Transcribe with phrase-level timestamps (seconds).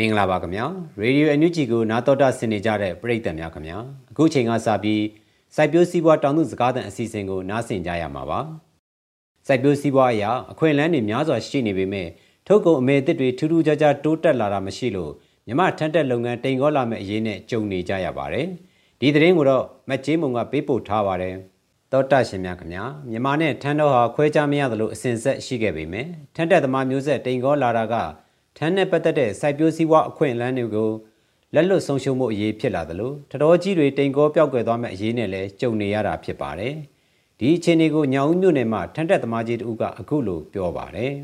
[0.00, 0.66] မင်္ဂလာပါခင်ဗျာ
[1.00, 3.78] ရေဒီယိုအန်ယူဂျီကိုနာတော်တာဆင်နေကြတဲ့ပရိသတ်များခင်ဗျာ
[4.10, 5.02] အခုချိန်ကစပြီး
[5.54, 8.40] စိုက်ပျိုးစည်းပွားတောင်သူစကားသံအစီအစဉ်ကိုနားဆင်ကြရမှာပါ
[9.46, 12.08] စိုက်ပျိုးစည်းပွားအရာအခွင့်အလမ်းတွေများစွာရှိနေပေမဲ့
[12.46, 15.12] ထုတ်ကုန်အမေအသစ်တွေထူးထူးခြားခြားတိုးတက်လာတာမရှိလို့
[15.46, 18.46] မြမထန်းတက်လုပ်ငန်းတိမ်ကောလာမဲ့အရေးနဲ့ကြုံနေကြရပါတယ်
[19.00, 21.34] ဒီသတင်းကိုတော့မတ်ကျေးမုံကပေးပို့ထားပါတယ်
[21.92, 27.94] တောတရှင်များခင်ဗျာမြန်မာနဲ့ထန်းတော်ဟာခွဲခြားမရသလိုအစဉ်ဆက်ရှိခဲ့ပေမဲ့ထန်းတက်သမားမျိုးဆက်တိမ်ကောလာတာက
[28.56, 30.90] ထန်းနဲ့ပတ်သက်တဲ့စိုက်ပျိုးစည်းဝါအခွင့်အလမ်းတွေကို
[31.54, 36.74] လက်လွတ်ဆုံးရှုံးမှုအရေးဖြစ်လာသလိုထတော်ကြီးတွေတိမ်ကောပြောက်ကွယ်သွားမဲ့အရေးနဲ့လည်းကြုံနေရတာဖြစ်ပါတယ်
[37.38, 41.14] ဒီအခြေအနေကိုညောင်ဦးမြို့နယ်မှာထန်းတက်သမားကြီးတို့ကအခုလိုပြောပါတယ်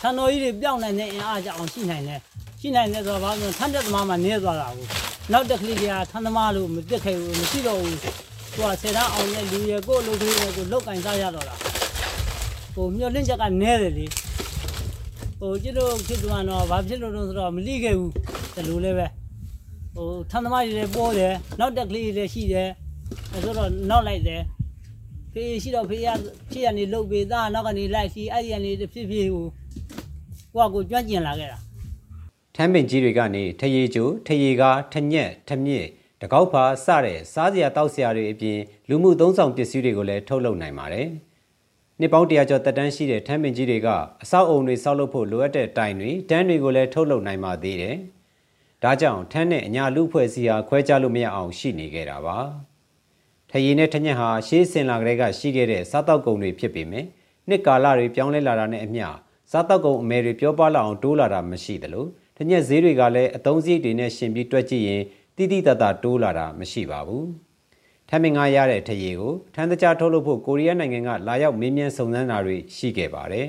[0.00, 2.20] ထန်တော်ကြီးတွေပြောင်းနိုင်တဲ့အင်အားကြောင့်ရှိနိုင်တယ်
[2.60, 4.86] ရှိနိုင်တယ်ဆိုတော့ဘာလို့ထန်တက်သမားမှနေသွားတာကို
[5.32, 8.10] နောက်တက်ကလေးတွေကထန်သမားလို့မတက်ခဲ့ဘူးမရှိတော့ဘူးသူ
[8.58, 11.54] ကဆယ်တန်းအောင်ရဲ့လူရဲ့ကိုယ့်လူတွေကကိုလောက်ကင်စားရတော့တာ
[12.74, 14.06] ဟိုမျောလင့်ချက်ကနဲတယ်လေ
[15.42, 18.12] ဟိုကျတို့ဖြစ်သွားတော့ဘာဖြစ်လို့လဲဆိုတော့မလိခဲ့ဘူး
[18.54, 19.06] ဒီလိုလည်းပဲ
[19.94, 22.68] ဟိုထန်သမားတွေလည်းပေါ်တယ်နောက်တက်ကလေးတွေလည်းရှိတယ်
[23.30, 24.42] ဆိုတော့နောက်လိုက်တယ်
[25.32, 26.08] ဖေးရှိတော့ဖေးရ
[26.50, 29.46] ဖြစ်ရနေလုတ်ပေးသားနောက်ကနေလိုက်စီအဲ့ဒီကနေဖြစ်ဖြစ်ဟို
[30.54, 31.58] ကိုကကိုကြွန့်ကျင်လာခဲ့တာ
[32.54, 35.86] ထမ်းပင်ကြီးတွေကနေထရေကျိုထရေကားထညက်ထမြစ်
[36.20, 41.08] တကောက်ဖာစတဲ့စားစရာတောက်စရာတွေအပြင်လူမှုသုံးဆောင်ပစ္စည်းတွေကိုလည်းထုတ်လုပ်နိုင်ပါတယ်။
[42.02, 43.88] နှစ်ပေါင်းတရာကျော်တက်တန်းရှိတဲ့ထမ်းပင်ကြီးတွေက
[44.22, 47.96] အဆောက်အုံတွေဆောက်လုပ်ဖို့လိုအပ်တဲ့တိုင်တွေတန်းတွေကိုလည်းထုတ်လုပ်နိုင်ပါသေးတယ်။
[48.82, 52.36] ဒါကြောင့်ထမ်းနဲ့အညာလူဖွဲ့စည်းဟာခွဲခြားလို့မရအောင်ရှိနေခဲ့တာပါ။
[53.50, 57.04] ထရေနဲ့ထညက်ဟာရှေးစင်လာကလေးကရှိခဲ့တဲ့စားတောက်ကုန်တွေဖြစ်ပေမဲ့
[57.48, 59.06] နှစ်ကာလတွေပြောင်းလဲလာတာနဲ့အမျှ
[59.50, 62.06] စားတောက်ကုန်အမဲတွေပြောပလာအောင်တိုးလာတာမရှိသလို
[62.36, 65.02] ထညက်ဈေးတွေကလည်းအတုံးစည်းတွေနဲ့ရှင်ပြီးတွက်ကြည့်ရင်
[65.36, 67.26] တိတိတတ်တာတိုးလာတာမရှိပါဘူး။
[68.12, 73.48] ထမ်းမင်္ဂရတဲ့ထရေကိုထမ်းတကြားထုတ်လုပ်ဖို့ကိုရီးယားနိုင်ငံကလာရောက်မင်းမြန်းစုံစမ်းတာတွေရှိခဲ့ပါတယ်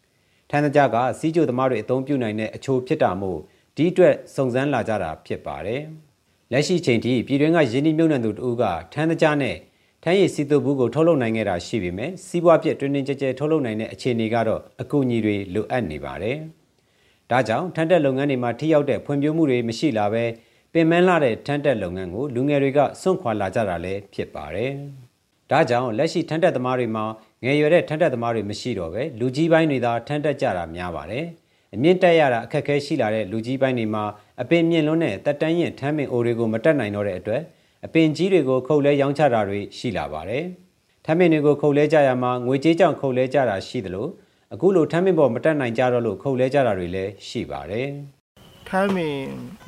[0.50, 3.38] ။ထမ်းတကြားကစီးကျိုသမားတွေအသုံးပြုနိုင်တဲ့အချိုးဖြစ်တာမို့
[3.76, 5.82] ဒီအတွက်စုံစမ်းလာကြတာဖြစ်ပါတယ်။
[6.52, 9.56] လက်ရှိချိန်ထိပြည်တွင်းကရင်းနှီးမြှုပ်နှံသူတို့ကထမ်းတကြားနဲ့
[10.02, 16.36] ထမ်းရည်စီတုပ်ဘူးကိုထုတ်လုပ်နိုင်ခဲ့တာရှိပေမဲ့စီးပွားပြည့်တွင်တွင်ကြဲကြဲထုတ်လုပ်နိုင်တဲ့အခြေအနေကတော့အကူအညီတွေလိုအပ်နေပါတယ်။
[17.30, 20.24] ဒါကြောင့်ထမ်းတက်လုပ်ငန်းတွေမှာထိရောက်တဲ့ဖွံ့ဖြိုးမှုတွေမရှိလာဘဲ
[20.74, 24.70] ပင်မလာတဲ့ထမ်းတက်လုပ်ငန်းကိုလူငယ်တွေကစွန့်ခွာလာကြတာလည်းဖြစ်ပါတယ်။
[25.50, 27.04] ဒါကြောင့်လက်ရှိထမ်းတက်သမားတွေမှာ
[27.44, 31.24] ငယ်ရွယ်တဲ့ထမ်းတက်သမားတွေမရှိတော့ပဲလူကြီးပိုင်းတွေသာထမ်းတက်ကြတာများပါတယ်။
[31.74, 34.04] အမြင့်တက်ရတာအခက်အခဲရှိလာတဲ့လူကြီးပိုင်းတွေမှာ
[34.42, 37.42] အပင်မြင့်လွန်းတဲ့တက်တန်းရင်ထမ်းပင်အိုတွေကိုမတက်နိုင်တော့တဲ့အတွက်
[37.86, 40.44] အပင်ကြီးတွေကိုခုတ်လဲရောင်းချတာတွေရှိလာပါတယ်။
[41.04, 44.06] ထမ်းပင်တွေကိုခုတ်လဲကြရမှာငွေကြေးကြောင့်ခုတ်လဲကြတာရှိသလို
[44.54, 47.88] အခုလိုထမ်းပင်ပေါ်မတက်နိုင်ကြတော့လို့ခုတ်လဲကြတာတွေလည်းရှိပါတယ်။
[48.68, 49.18] ထမ်းမင်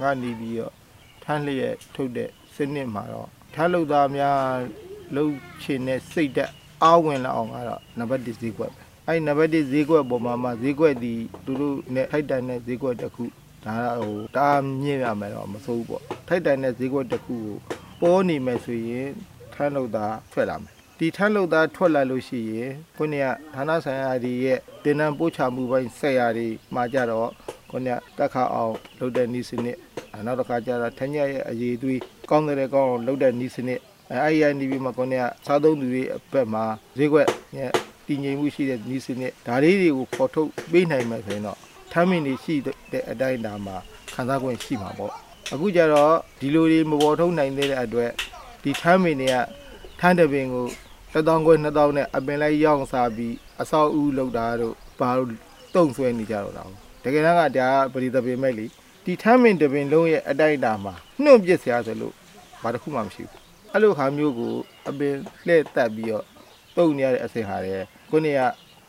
[0.01, 0.84] ကနေပြီးတော့
[1.25, 4.39] ထမ်းလျက်ထုတ်တဲ့စနစ်မှာတော့ထမ်းလုပ်သားများ
[5.15, 6.53] လှုပ်ချင်တဲ့စိတ်ဓာတ်
[6.83, 11.15] အားဝင်လာအောင်ကတော့နံပါတ်1ဈေးကွက်ပဲအဲ့ဒီနံပါတ်1ဈေးကွက်ပေါ်မှာမှဈေးကွက်ဒီ
[11.45, 13.25] သူတို့နဲ့ထိုက်တန်တဲ့ဈေးကွက်တစ်ခု
[13.65, 17.55] ဒါဟိုတားမြင့်ရမယ်တော့မဆိုးဘူးပေါ့ထိုက်တန်တဲ့ဈေးကွက်တစ်ခုကို
[18.01, 19.09] ပေါ်နေမယ်ဆိုရင်
[19.55, 27.31] ထမ်းလုပ်သားထွက်လာမယ်ဒီထမ်းလုပ်သားထွက်လာလို့ရှိရင်ခုနကဌာနဆိုင်ရာတွေရဲ့တင်နန်းပို့ချမှုပိုင်းဆက်ရာတွေမှာကြတော့
[27.71, 33.81] ခုနကတက်ခါအောင်လုပ်တဲ့နည်းစနစ်အဲ နောက်တစ်ခါကျတော့ထညက်ရဲ့အရေးသွေးကောင်းတဲ့ကောင်းအောင်လုပ်တဲ့နည်းစနစ်
[34.11, 36.65] အဲအဲ့ဒီကနေပြီးမှခုနကစားသုံးသူတွေအဘက်မှာ
[36.99, 37.71] ဈေးကွက်ရဲ့
[38.07, 41.59] တည်ငြိမ်မှုရှိတဲ့နည်းစနစ်ဒါလေးတွေကိုခေါ်ထုတ်ပေးနိုင်မယ်ဆိုရင်တော့
[41.93, 42.55] ထမ်းမင်းတွေရှိ
[42.93, 43.77] တဲ့အတိုင်းအတာမှာ
[44.15, 45.13] ခံစား권ရှိမှာပေါ့
[45.53, 48.11] အခုကျတော့ဒီလိုတွေမပေါ်ထုတ်နိုင်သေးတဲ့အတွက်
[48.63, 49.37] ဒီထမ်းမင်းတွေက
[50.01, 50.67] ထမ်းတဲ့ပင်ကို
[51.13, 55.29] တစ်တောင်းခွဲနှစ်တောင်းနဲ့အပင်လိုက်ရောင်းစားပြီးအဆောက်အဦလောက်တာတို့ဘာလို့
[55.75, 56.65] တုံ့ဆွဲနေကြတော့တာ
[57.05, 58.67] တကယ်တမ်းကဒါကပရိသတ်ပင်မဲ့လေ
[59.05, 62.15] ဒီထမ်းမင်တပင်လုံးရဲ့အတိုက်အတာမှာနှုတ်ပစ်စရာဆိုလို့
[62.63, 63.41] ဘာတစ်ခုမှမရှိဘူး
[63.73, 64.55] အဲ့လိုဟာမျိုးကို
[64.89, 65.15] အပင်
[65.47, 66.25] လှည့်တက်ပြီးတော့
[66.77, 68.41] တုံနေရတဲ့အစင်ဟာတဲ့ခုနေက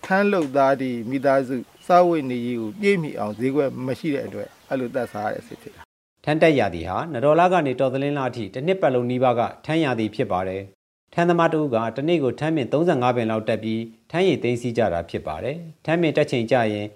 [0.05, 1.55] ထမ်းလုတ်သားဒီမိသားစု
[1.87, 5.81] စားဝတ်နေရေးကိုပြည့်မီအောင်ဈေးကွက်မရှိတဲ့အတွက်အဲ့လိုတက်စားရတဲ့အစင်ဖြစ်တာ
[6.23, 10.61] ထန်းတက်ရာသီဟာနတော်လာကနေတော်သလင်းလာအထိတစ်နှစ်ပတ်လုံးနီးပါးကထန်းရာသီဖြစ်ပါတယ်။
[11.13, 16.87] ထန်းသမားတူကတစ်နေ့ကိုထန်းမြင့်35ပင်လောက်တက်ပြီးထန်းရည်သိမ်းစီးကြတာဖြစ်ပါတယ်။ထန်းမြင့်တက်ချိန်ကြရင်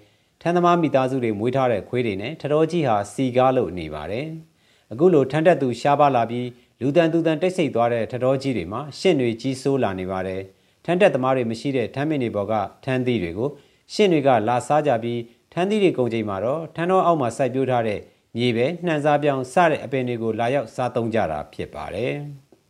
[0.42, 4.26] ထန်းသမားမိသားစုတွေမွေးထားတဲ့ခွေးတွေနဲ့ထတော်ကြီးဟာစီကားလို့နေပါတယ်။
[4.92, 6.48] အခုလိုထန်းတက်သူရှားပါလာပြီး
[6.80, 10.40] လူတန်သူတန်တိတ်ဆိတ်သွားတဲ့ထတော်ကြီးတွေမှာရှင့်တွေကြီးဆိုးလာနေပါတယ်။
[10.84, 12.54] ထန်းတက်သမားတွေမရှိတဲ့ထန်းမြင့်တွေပေါ်က
[12.84, 13.50] ထန်းသီးတွေကို
[13.92, 15.20] ရှင့်တွေကလာစားကြပြီး
[15.52, 18.00] ထန်းသီးတွေကုန်ချိန်မှာတော့ထန်းတော်အောက်မှာစိုက်ပျိုးထားတဲ့
[18.36, 22.14] မြေပဲနှံစားပြောင်းစတဲ့အပင်တွေကိုလာရောက်စားသုံးကြတာဖြစ်ပါတယ်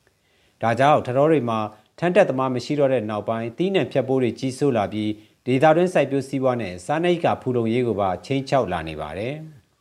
[0.62, 1.58] ။ဒါကြောင့်ထတော်တွေမှာ
[1.98, 5.10] ထန်းတက်သမားမရှိတော့တဲ့နောက်ပိုင်းတီးနှံဖြတ်ပိုးတွေကြီးစိုးလာပြီး
[5.46, 9.34] ဒေသတွင်းစိုက်ပျိုးစည်းဝါးနဲ့စားနပ်ရိက္ခာဖူလုံရေးကိုပါချင်းချောက်လာနေပါတယ်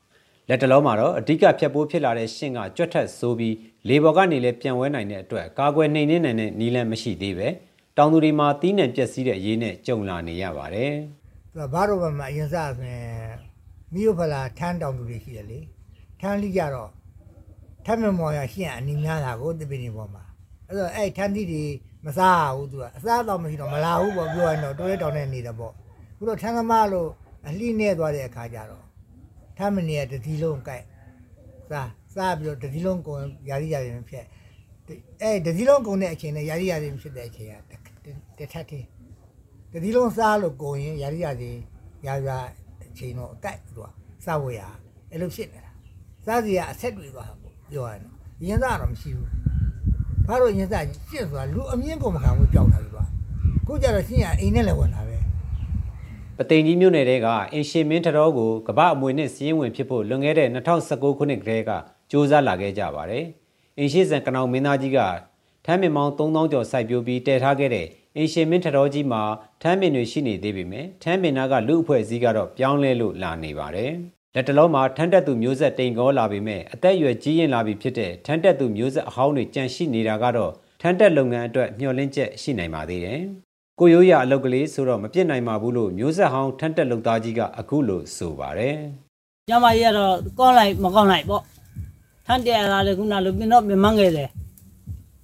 [0.49, 3.55] ။လက်တလုံးမှာတော့အဓိကဖြတ်ပိုးဖြစ်လာတဲ့ရှင့်ကကြွက်ထက်ဆိုးပြီး
[3.89, 7.47] လေပေါ်ကနေလည်းပြန်ဝဲနိုင်တဲ့အတွက်ကာကွယ်နှိမ်နှင်းနိုင်တဲ့နီးလန်းမရှိသေးပဲ
[7.97, 10.93] တောင်သူတွေမှာတီးနှံပျက်စီးတဲ့အရေးနဲ့ကြုံလာနေရပါတယ်။
[11.53, 13.09] သူကဘာတော့မှအရင်စားဆိုရင်
[13.93, 15.59] မိယိုဖလာထမ်းတောင်သူတွေရှိတယ်လေ
[16.21, 16.89] ထမ်းလိကြတော့
[17.85, 20.23] ထမ်းမမော်ရရှင့်အနီးများတာကိုတပင်းနေပေါ်မှာ
[20.67, 21.63] အဲ့တော့အဲ့ထမ်းသီးတွေ
[22.05, 25.73] မစားဘူးသူကအစားတော့မရှိတော့မလာဘူးပေါ့ပြောရင်တော့တိုးရဲတောင်နဲ့နေတယ်ပေါ့
[26.17, 27.09] ခုတော့ထမ်းသမားလို့
[27.47, 28.83] အလှိနဲ့သွားတဲ့အခါကျတော့
[29.57, 30.85] ထမ်းမနေရတတိလုံးကြိုက်
[31.69, 34.25] စားစားပြီးတော့တတိလုံးကုန်ယာရီယာရီဖြစ်
[35.21, 37.73] အဲ့တတိလုံးကုန်တဲ့အချိန်နဲ့ယာရီယာရီဖြစ်တဲ့အချိန်က
[38.37, 38.87] တစ်ထပ်တည်း
[39.73, 41.51] တတိလုံးစားလို့ကုန်ရင်ယာရီယာရီ
[42.07, 42.37] ယာယာ
[42.83, 43.81] အချိန်တော့အကြိုက်သူက
[44.25, 44.61] စားဖို့ရ
[45.11, 45.71] အဲ့လိုဖြစ်နေတာ
[46.25, 48.15] စားစီကအဆက်တွေသွားတာပေါ့ပြောရရင်တော့
[48.45, 49.29] ရင်းစားတော့မရှိဘူး
[50.29, 53.03] ဘာလို့ရင်းစားရှင်းဆိုတာလူအမြင့်ကုန်မခံဘူးကြောက်တာပြီပါ
[53.67, 55.17] ခုကြတော့ရှင်းရအိမ်နဲ့လည်းဝင်လာပဲ
[56.37, 61.77] ပသိမ်ကြီးမြို့နယ်တဲကအင်ရှင်မင်းထတော်ကိုကမ္ဘာအမွေနဲ့စီးရင်ဝင်ဖြစ်ဖို့လွန်ခဲ့တဲ့2019ခုနှစ်ကတည်းကစ
[62.11, 63.25] 조사လာခဲ့ကြပါတယ်။
[63.77, 64.99] အင်ရှိဇန်ကနောင်မင်းသားကြီးက
[65.65, 67.87] ထမ်းပင်မောင်း3000ကျော်စိုက်ပျိုးပြီးတည်ထားခဲ့တဲ့
[68.17, 69.21] အင်ရှင်မင်းထတော်ကြီးမှာ
[69.61, 73.93] ထမ်းပင်တွေရှိနေသေးပေမဲ့ထမ်းပင်နာကလူအဖွဲ့အစည်းကတော့ပြောင်းလဲလို့လာနေပါတယ်။
[74.39, 80.51] လက်တလုံးမှာထမ်းတက်သူမျိုးဆက်တိမ်ကောလာပေမဲ့အသက်အရွယ်ကြီးရင်လာပြီဖြစ်တဲ့ထမ်းတက်သူမျိုးဆက်အဟောင်းတွေကြန့်ရှိနေတာကတော့
[80.81, 83.19] ထမ်းတက်လုပ်ငန်းအတွက်မျှော်လင့်ချက်ရှိနိုင်ပါသေးတယ်။
[83.79, 88.77] ကိုရိုးရအလုပ်ကလေးဆိုတော့မပြစ်နိုင်ပါဘူးလို့မျိုးဆက်ဟောင်းထန်းတက်လုပ်သားကြီးကအခုလိုဆိုပါတယ်
[89.49, 91.43] ကျမကြီးကတော့ကောင်းလိုက်မကောင်းလိုက်ပေါ့
[92.27, 94.29] ထန်တရားလာလေခုနလိုပြင်းတော့ပြမန်းခဲ့တယ်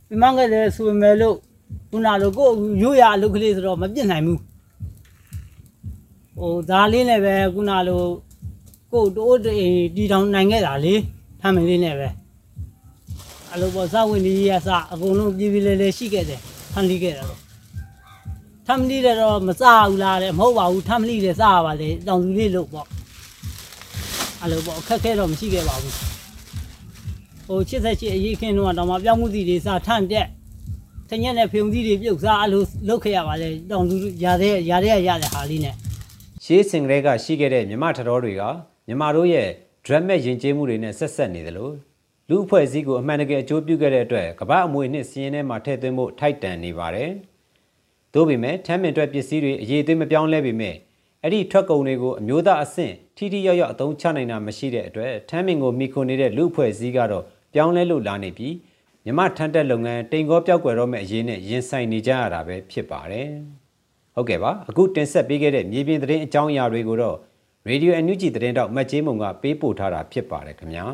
[0.09, 1.35] ပြမန်းခဲ့တယ်ဆိုပေမဲ့လို့
[1.89, 2.49] ခုနလိုကို
[2.81, 4.39] ရိုးရအလုပ်ကလေးဆိုတော့မပြစ်နိုင်ဘူး
[6.37, 8.03] ဟိုဒါလေးနဲ့ပဲခုနလို
[8.91, 9.63] ကိုတိုးတေး
[9.95, 10.93] တီတောင်နိုင်ခဲ့တာလေ
[11.41, 12.07] ထမ်းမင်းလေးနဲ့ပဲ
[13.53, 16.41] အလုပ်ပေါ်စဝင်ကြီးရစအကုန်လုံးပြည်ပြည်လေးလေးရှိခဲ့တယ်
[16.73, 17.39] ထမ်းလိခဲ့တယ်တော့
[18.67, 22.87] ထမ်းလိတဲ့တော့မစားဘူးလားတဲ့မဟုတ်ပါဘူးထမ်းလိတဲ့စားရပါလေတောင်သူလေးလို့ပေါ့
[24.41, 25.93] အဲ့လိုပေါ့အခက်ခဲတော့မရှိခဲ့ပါဘူး
[27.47, 30.27] ဟို88အရေးခင်းတော့တော့မှပြောင်းမှုစီတွေစားထမ်းတက်
[31.09, 35.75] တညက်နဲ့ဖုံစီတွေပြုတ်စားအဲ့လိုလုပ်ခဲ့ရပါလေတောင်သူရတဲ့ရတဲ့ရတဲ့ဟာလေးနဲ့။
[36.43, 38.43] ရှေးစင်ကလေးကရှိခဲ့တဲ့မြမထတော်တွေက
[38.87, 39.49] မြမတို့ရဲ့
[39.85, 41.73] dramatic ယဉ်ကျေးမှုတွေနဲ့ဆက်ဆက်နေတယ်လို့
[42.29, 47.11] လူအဖွဲ့အစည်းကိုအမှန်တကယ်အကျိုးပြုခဲ့တဲ့အတွက်ကမ္ဘာအမွေနှစ်စီးရင်ထဲမှာထည့်သွင်းဖို့ထိုက်တန်နေပါတယ်။
[48.13, 50.75] သို့ပေမဲ့ထမ်းပင်အတွက်ပစ္စည်းတွေအရေးအသွေးမပြောင်းလဲပေမဲ့
[51.23, 57.23] အဲ့ဒီထွက်ကုန်တွေကိုအမျိုးသားအဆင့်ထိထိရောက်ရောက်အသုံးချနိုင်တာမရှိတဲ့အတွက်ထမ်းပင်ကိုမိခွန်နေတဲ့လူအဖွဲ့အစည်းကတော့
[57.53, 58.55] ပြောင်းလဲလို့လာနေပြီး
[59.05, 63.29] မြမထမ်းတက်လုပ်ငန်းတိမ်ကောပြောက်ကွယ်တော့မဲ့အရေးနဲ့ရင်ဆိုင်နေကြရတာပဲဖြစ်ပါတယ်။
[64.15, 67.17] ဟုတ်ကဲ့ပါအခုတင်ဆက်ပေးခဲ့တဲ့မြေပြင်သတင်းအကြောင်းအရာတွေကိုတော့
[67.69, 70.85] Radio NUG သတင်းတောက်မတ်ကျေးမုံကပေးပို့ထားတာဖြစ်ပါတယ်ခင်ဗျာ